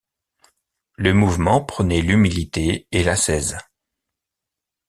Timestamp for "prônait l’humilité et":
1.63-3.03